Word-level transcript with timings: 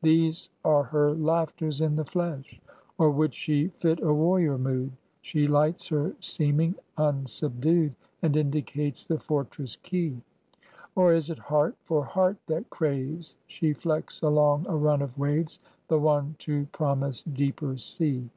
These 0.00 0.48
are 0.64 0.84
her 0.84 1.12
laughters 1.12 1.80
in 1.80 1.96
the 1.96 2.04
flesh. 2.04 2.60
Or 2.98 3.10
would 3.10 3.34
she 3.34 3.66
fit 3.80 3.98
a 4.00 4.14
warrior 4.14 4.56
mood, 4.56 4.92
She 5.22 5.48
lights 5.48 5.88
her 5.88 6.14
seeming 6.20 6.76
unsubdued, 6.96 7.96
And 8.22 8.36
indicates 8.36 9.04
the 9.04 9.18
fortress 9.18 9.74
key. 9.74 10.22
Or 10.94 11.12
is 11.12 11.30
it 11.30 11.38
heart 11.40 11.74
for 11.82 12.04
heart 12.04 12.36
that 12.46 12.70
craves, 12.70 13.36
She 13.48 13.72
flecks 13.72 14.22
along 14.22 14.66
a 14.68 14.76
run 14.76 15.02
of 15.02 15.18
waves 15.18 15.58
The 15.88 15.98
one 15.98 16.36
to 16.38 16.66
promise 16.66 17.24
deeper 17.24 17.76
sea. 17.76 18.30